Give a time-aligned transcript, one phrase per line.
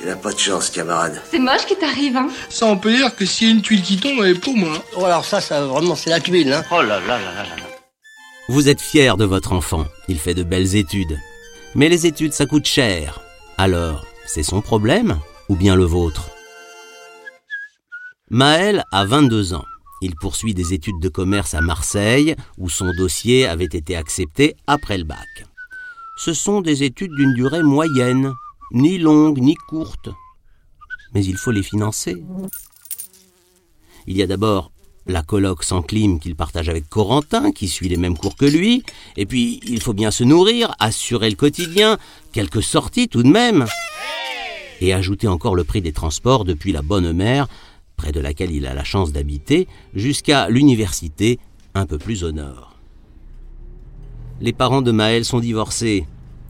[0.00, 1.20] Tu n'as pas de chance, camarade.
[1.30, 3.82] C'est moche qui t'arrive, hein Ça, on peut dire que s'il y a une tuile
[3.82, 4.82] qui tombe, elle est pour moi.
[4.96, 6.64] Oh, alors ça, ça vraiment, c'est la tuile, hein.
[6.70, 7.66] Oh là là là là là là.
[8.48, 11.18] Vous êtes fier de votre enfant, il fait de belles études.
[11.74, 13.20] Mais les études, ça coûte cher.
[13.58, 15.18] Alors, c'est son problème
[15.50, 16.30] ou bien le vôtre?
[18.30, 19.66] Maël a 22 ans.
[20.00, 24.96] Il poursuit des études de commerce à Marseille, où son dossier avait été accepté après
[24.96, 25.44] le bac.
[26.16, 28.32] Ce sont des études d'une durée moyenne,
[28.72, 30.10] ni longue ni courte.
[31.14, 32.22] Mais il faut les financer.
[34.06, 34.72] Il y a d'abord
[35.06, 38.84] la colloque sans clim qu'il partage avec Corentin, qui suit les mêmes cours que lui,
[39.16, 41.98] et puis il faut bien se nourrir, assurer le quotidien,
[42.32, 43.66] quelques sorties tout de même,
[44.80, 47.48] et ajouter encore le prix des transports depuis la Bonne Mère,
[47.96, 51.38] près de laquelle il a la chance d'habiter, jusqu'à l'université,
[51.74, 52.76] un peu plus au nord.
[54.40, 56.06] Les parents de Maël sont divorcés,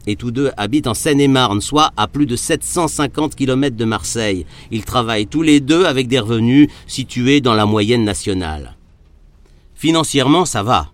[0.07, 4.45] et tous deux habitent en Seine-et-Marne, soit à plus de 750 km de Marseille.
[4.71, 8.75] Ils travaillent tous les deux avec des revenus situés dans la moyenne nationale.
[9.75, 10.91] Financièrement, ça va,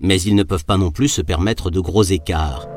[0.00, 2.68] mais ils ne peuvent pas non plus se permettre de gros écarts.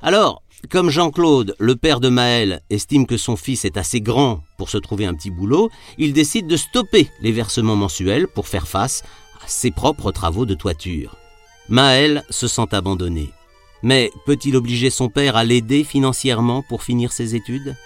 [0.00, 4.68] Alors, comme Jean-Claude, le père de Maël, estime que son fils est assez grand pour
[4.68, 9.02] se trouver un petit boulot, il décide de stopper les versements mensuels pour faire face
[9.44, 11.16] à ses propres travaux de toiture.
[11.68, 13.30] Maël se sent abandonné.
[13.86, 17.76] Mais peut-il obliger son père à l'aider financièrement pour finir ses études?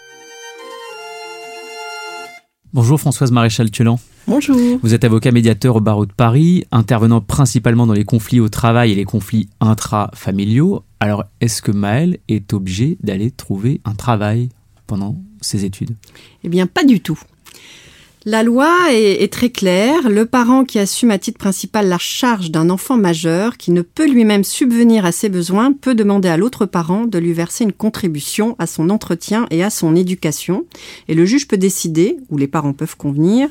[2.73, 4.01] Bonjour Françoise Maréchal-Tulan.
[4.27, 4.79] Bonjour.
[4.83, 8.92] Vous êtes avocat médiateur au barreau de Paris, intervenant principalement dans les conflits au travail
[8.92, 10.85] et les conflits intrafamiliaux.
[11.01, 14.48] Alors, est-ce que Maël est obligé d'aller trouver un travail
[14.86, 15.95] pendant ses études?
[16.45, 17.20] Eh bien, pas du tout.
[18.27, 20.11] La loi est, très claire.
[20.11, 24.07] Le parent qui assume à titre principal la charge d'un enfant majeur qui ne peut
[24.07, 28.57] lui-même subvenir à ses besoins peut demander à l'autre parent de lui verser une contribution
[28.59, 30.67] à son entretien et à son éducation.
[31.09, 33.48] Et le juge peut décider, ou les parents peuvent convenir,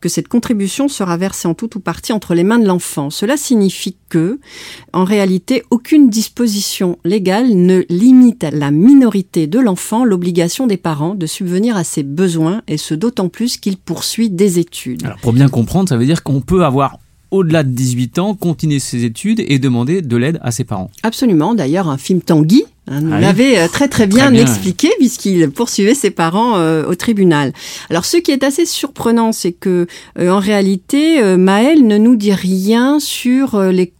[0.00, 3.10] que cette contribution sera versée en tout ou partie entre les mains de l'enfant.
[3.10, 4.38] Cela signifie que,
[4.92, 11.16] en réalité, aucune disposition légale ne limite à la minorité de l'enfant l'obligation des parents
[11.16, 13.78] de subvenir à ses besoins, et ce d'autant plus qu'il
[14.12, 15.04] poursuit des études.
[15.04, 16.98] Alors pour bien comprendre, ça veut dire qu'on peut avoir
[17.30, 20.90] au-delà de 18 ans, continuer ses études et demander de l'aide à ses parents.
[21.02, 21.54] Absolument.
[21.54, 23.22] D'ailleurs, un film Tanguy hein, nous Ah oui.
[23.22, 27.54] l'avait euh, très très bien, Très bien, expliqué puisqu'il poursuivait ses parents euh, au tribunal.
[27.88, 29.86] Alors, ce qui est assez surprenant, c'est que
[30.18, 33.94] euh, en réalité, euh, Maël ne nous dit rien sur les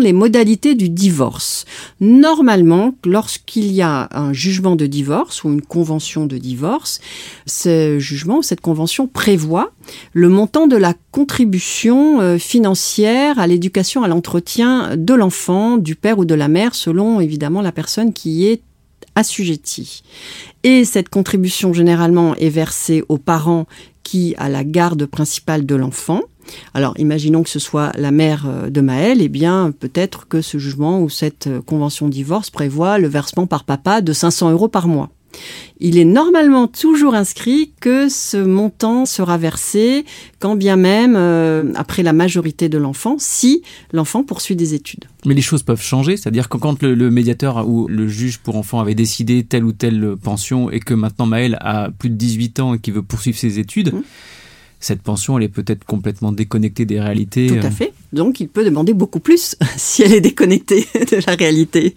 [0.00, 1.64] les modalités du divorce.
[2.00, 7.00] Normalement, lorsqu'il y a un jugement de divorce ou une convention de divorce,
[7.46, 9.72] ce jugement ou cette convention prévoit
[10.12, 16.18] le montant de la contribution euh, financière à l'éducation, à l'entretien de l'enfant, du père
[16.18, 18.62] ou de la mère, selon évidemment la personne qui est
[19.14, 20.02] assujettie.
[20.62, 23.66] Et cette contribution généralement est versée aux parents
[24.02, 26.22] qui a la garde principale de l'enfant.
[26.74, 30.58] Alors, imaginons que ce soit la mère euh, de Maël, eh bien, peut-être que ce
[30.58, 34.88] jugement ou cette euh, convention divorce prévoit le versement par papa de 500 euros par
[34.88, 35.10] mois.
[35.78, 40.04] Il est normalement toujours inscrit que ce montant sera versé
[40.40, 45.04] quand bien même euh, après la majorité de l'enfant, si l'enfant poursuit des études.
[45.26, 48.56] Mais les choses peuvent changer, c'est-à-dire que quand le, le médiateur ou le juge pour
[48.56, 52.60] enfants avait décidé telle ou telle pension et que maintenant Maël a plus de 18
[52.60, 54.02] ans et qu'il veut poursuivre ses études, Mhm.
[54.80, 57.48] Cette pension elle est peut-être complètement déconnectée des réalités.
[57.48, 57.92] Tout euh, à fait.
[58.12, 61.94] Donc, il peut demander beaucoup plus si elle est déconnectée de la réalité.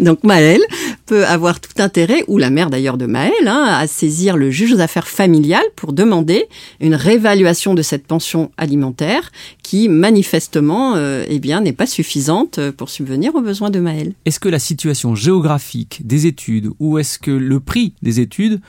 [0.00, 0.60] Donc, Maël
[1.06, 4.72] peut avoir tout intérêt, ou la mère d'ailleurs de Maël, hein, à saisir le juge
[4.72, 6.46] aux affaires familiales pour demander
[6.80, 9.30] une réévaluation de cette pension alimentaire
[9.62, 14.14] qui, manifestement, euh, eh bien, n'est pas suffisante pour subvenir aux besoins de Maël.
[14.24, 18.60] Est-ce que la situation géographique des études ou est-ce que le prix des études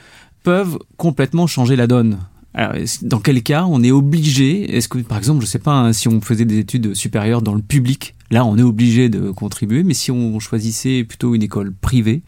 [0.42, 2.18] peuvent complètement changer la donne?
[2.54, 5.92] Alors, dans quel cas on est obligé Est-ce que, par exemple, je sais pas, hein,
[5.92, 9.82] si on faisait des études supérieures dans le public, là, on est obligé de contribuer,
[9.82, 12.22] mais si on choisissait plutôt une école privée,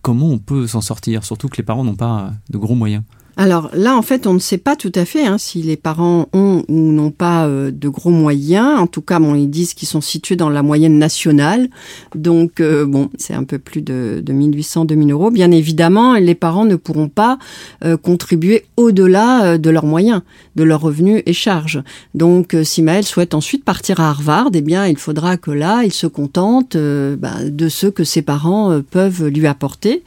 [0.00, 1.24] comment on peut s'en sortir?
[1.24, 3.02] Surtout que les parents n'ont pas de gros moyens.
[3.38, 6.26] Alors là, en fait, on ne sait pas tout à fait hein, si les parents
[6.32, 8.78] ont ou n'ont pas euh, de gros moyens.
[8.78, 11.68] En tout cas, bon, ils disent qu'ils sont situés dans la moyenne nationale.
[12.14, 15.30] Donc, euh, bon, c'est un peu plus de, de 1800-2000 euros.
[15.30, 17.38] Bien évidemment, les parents ne pourront pas
[17.84, 20.22] euh, contribuer au-delà de leurs moyens,
[20.56, 21.82] de leurs revenus et charges.
[22.14, 25.92] Donc, si Maël souhaite ensuite partir à Harvard, eh bien, il faudra que là, il
[25.92, 30.02] se contente bah, de ce que ses parents peuvent lui apporter.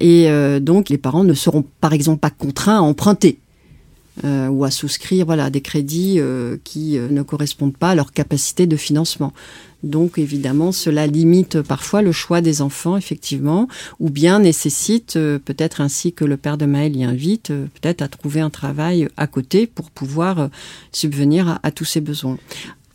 [0.00, 0.28] Et
[0.60, 3.38] donc, les parents ne seront, par exemple, pas contraints à emprunter.
[4.24, 8.12] Euh, ou à souscrire voilà des crédits euh, qui euh, ne correspondent pas à leur
[8.12, 9.32] capacité de financement.
[9.84, 13.68] Donc évidemment, cela limite parfois le choix des enfants, effectivement,
[14.00, 18.40] ou bien nécessite peut-être ainsi que le père de Maël y invite, peut-être à trouver
[18.40, 20.50] un travail à côté pour pouvoir
[20.92, 22.36] subvenir à, tous ses besoins.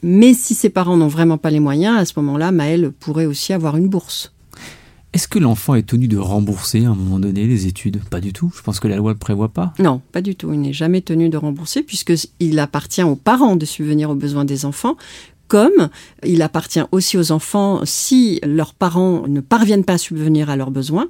[0.04, 3.52] Mais si ses parents n'ont vraiment pas les moyens, à ce moment-là, Maël pourrait aussi
[3.52, 4.32] avoir une bourse.
[5.18, 8.04] Est-ce que l'enfant est tenu de rembourser à un moment donné les études?
[8.12, 8.52] Pas du tout.
[8.56, 9.74] Je pense que la loi ne prévoit pas.
[9.80, 10.54] Non, pas du tout.
[10.54, 14.64] Il n'est jamais tenu de rembourser puisqu'il appartient aux parents de subvenir aux besoins des
[14.64, 14.96] enfants
[15.48, 15.90] comme
[16.24, 20.70] il appartient aussi aux enfants si leurs parents ne parviennent pas à subvenir à leurs
[20.70, 21.08] besoins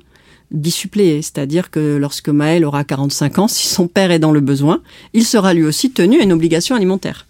[0.52, 1.22] d'y suppléer.
[1.22, 4.80] C'est-à-dire que lorsque Maël aura 45 ans, si son père est dans le besoin,
[5.12, 7.26] il sera lui aussi tenu à une obligation alimentaire.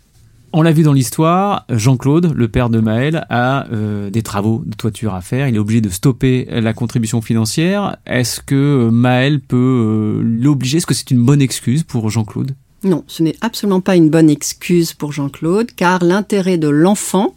[0.53, 4.75] On l'a vu dans l'histoire, Jean-Claude, le père de Maël, a euh, des travaux de
[4.75, 5.47] toiture à faire.
[5.49, 7.97] Il est obligé de stopper la contribution financière.
[8.05, 10.77] Est-ce que Maël peut euh, l'obliger?
[10.77, 12.53] Est-ce que c'est une bonne excuse pour Jean-Claude?
[12.83, 17.35] Non, ce n'est absolument pas une bonne excuse pour Jean-Claude, car l'intérêt de l'enfant,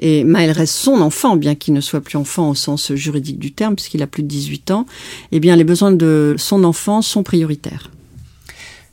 [0.00, 3.52] et Maël reste son enfant, bien qu'il ne soit plus enfant au sens juridique du
[3.52, 4.86] terme, puisqu'il a plus de 18 ans,
[5.30, 7.90] eh bien les besoins de son enfant sont prioritaires.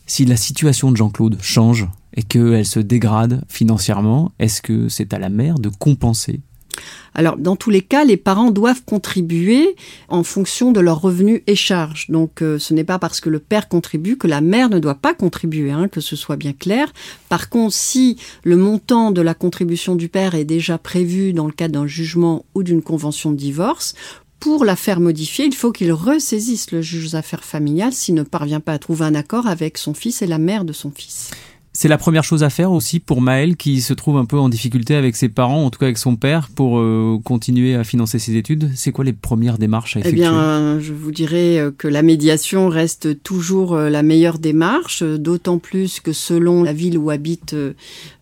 [0.06, 5.20] Si la situation de Jean-Claude change et qu'elle se dégrade financièrement, est-ce que c'est à
[5.20, 6.42] la mère de compenser?
[7.14, 9.76] Alors, dans tous les cas, les parents doivent contribuer
[10.10, 12.08] en fonction de leurs revenus et charges.
[12.10, 14.96] Donc, euh, ce n'est pas parce que le père contribue que la mère ne doit
[14.96, 16.92] pas contribuer, hein, que ce soit bien clair.
[17.30, 21.54] Par contre, si le montant de la contribution du père est déjà prévu dans le
[21.54, 23.96] cadre d'un jugement ou d'une convention de divorce,
[24.42, 28.24] pour la faire modifier, il faut qu'il ressaisisse le juge aux affaires familiales s'il ne
[28.24, 31.32] parvient pas à trouver un accord avec son fils et la mère de son fils.
[31.77, 34.48] C'est la première chose à faire aussi pour Maël qui se trouve un peu en
[34.48, 38.18] difficulté avec ses parents, en tout cas avec son père, pour euh, continuer à financer
[38.18, 38.72] ses études.
[38.75, 42.01] C'est quoi les premières démarches à effectuer Eh bien, je vous dirais euh, que la
[42.01, 47.54] médiation reste toujours euh, la meilleure démarche, d'autant plus que selon la ville où habite,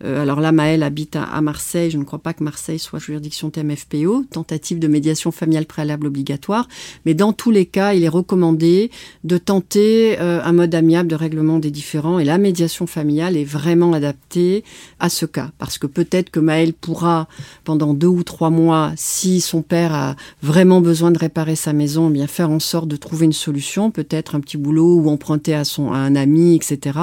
[0.03, 4.25] alors là Maël habite à, Marseille, je ne crois pas que Marseille soit juridiction TMFPO,
[4.31, 6.67] tentative de médiation familiale préalable obligatoire,
[7.05, 8.89] mais dans tous les cas, il est recommandé
[9.23, 13.93] de tenter un mode amiable de règlement des différends et la médiation familiale est vraiment
[13.93, 14.63] adapté
[14.99, 15.51] à ce cas.
[15.57, 17.27] Parce que peut-être que Maël pourra,
[17.63, 22.09] pendant deux ou trois mois, si son père a vraiment besoin de réparer sa maison,
[22.09, 25.53] eh bien faire en sorte de trouver une solution, peut-être un petit boulot ou emprunter
[25.53, 26.99] à, son, à un ami, etc.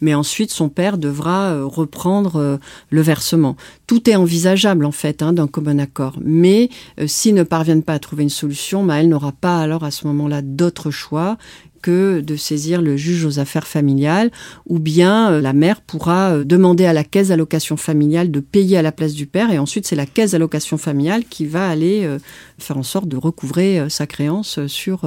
[0.00, 2.56] Mais ensuite, son père devra euh, reprendre euh,
[2.90, 3.56] le versement.
[3.86, 6.18] Tout est envisageable, en fait, hein, d'un commun accord.
[6.20, 6.70] Mais
[7.00, 10.06] euh, s'ils ne parviennent pas à trouver une solution, Maël n'aura pas alors à ce
[10.06, 11.36] moment-là d'autre choix
[11.84, 14.30] que de saisir le juge aux affaires familiales,
[14.64, 18.78] ou bien euh, la mère pourra euh, demander à la caisse d'allocation familiale de payer
[18.78, 22.04] à la place du père, et ensuite c'est la caisse d'allocation familiale qui va aller
[22.06, 22.18] euh,
[22.58, 25.02] faire en sorte de recouvrer sa créance sur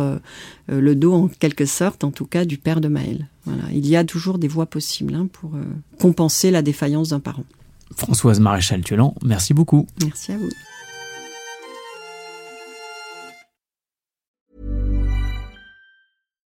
[0.67, 3.27] le dos, en quelque sorte, en tout cas, du père de Maël.
[3.45, 3.63] Voilà.
[3.73, 5.53] Il y a toujours des voies possibles hein, pour
[5.99, 7.45] compenser la défaillance d'un parent.
[7.95, 9.87] Françoise Maréchal-Tuelan, merci beaucoup.
[10.03, 10.49] Merci à vous.